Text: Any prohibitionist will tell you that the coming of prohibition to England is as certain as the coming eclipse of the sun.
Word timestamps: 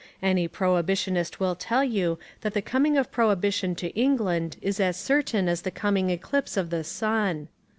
Any 0.23 0.47
prohibitionist 0.47 1.39
will 1.39 1.53
tell 1.53 1.83
you 1.83 2.17
that 2.41 2.55
the 2.55 2.61
coming 2.63 2.97
of 2.97 3.11
prohibition 3.11 3.75
to 3.75 3.89
England 3.93 4.57
is 4.59 4.79
as 4.79 4.97
certain 4.97 5.47
as 5.47 5.61
the 5.61 5.69
coming 5.69 6.09
eclipse 6.09 6.57
of 6.57 6.71
the 6.71 6.83
sun. 6.83 7.49